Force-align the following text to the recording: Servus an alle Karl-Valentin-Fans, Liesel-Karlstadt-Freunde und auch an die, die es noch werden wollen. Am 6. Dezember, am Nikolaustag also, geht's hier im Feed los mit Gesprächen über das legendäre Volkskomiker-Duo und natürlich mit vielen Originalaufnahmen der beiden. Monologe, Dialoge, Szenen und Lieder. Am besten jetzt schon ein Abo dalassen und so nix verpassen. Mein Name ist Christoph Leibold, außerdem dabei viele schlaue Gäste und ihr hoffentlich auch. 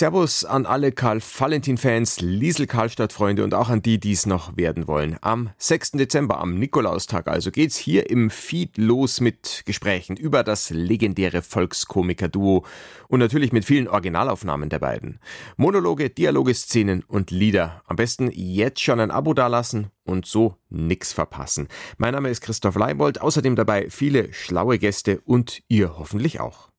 Servus 0.00 0.46
an 0.46 0.64
alle 0.64 0.92
Karl-Valentin-Fans, 0.92 2.20
Liesel-Karlstadt-Freunde 2.20 3.44
und 3.44 3.52
auch 3.52 3.68
an 3.68 3.82
die, 3.82 4.00
die 4.00 4.12
es 4.12 4.24
noch 4.24 4.56
werden 4.56 4.88
wollen. 4.88 5.18
Am 5.20 5.50
6. 5.58 5.90
Dezember, 5.90 6.40
am 6.40 6.54
Nikolaustag 6.54 7.28
also, 7.28 7.50
geht's 7.50 7.76
hier 7.76 8.08
im 8.08 8.30
Feed 8.30 8.78
los 8.78 9.20
mit 9.20 9.62
Gesprächen 9.66 10.16
über 10.16 10.42
das 10.42 10.70
legendäre 10.70 11.42
Volkskomiker-Duo 11.42 12.64
und 13.08 13.18
natürlich 13.18 13.52
mit 13.52 13.66
vielen 13.66 13.88
Originalaufnahmen 13.88 14.70
der 14.70 14.78
beiden. 14.78 15.18
Monologe, 15.58 16.08
Dialoge, 16.08 16.54
Szenen 16.54 17.04
und 17.06 17.30
Lieder. 17.30 17.82
Am 17.84 17.96
besten 17.96 18.30
jetzt 18.32 18.80
schon 18.80 19.00
ein 19.00 19.10
Abo 19.10 19.34
dalassen 19.34 19.88
und 20.04 20.24
so 20.24 20.56
nix 20.70 21.12
verpassen. 21.12 21.68
Mein 21.98 22.14
Name 22.14 22.30
ist 22.30 22.40
Christoph 22.40 22.76
Leibold, 22.76 23.20
außerdem 23.20 23.54
dabei 23.54 23.90
viele 23.90 24.32
schlaue 24.32 24.78
Gäste 24.78 25.20
und 25.26 25.60
ihr 25.68 25.98
hoffentlich 25.98 26.40
auch. 26.40 26.70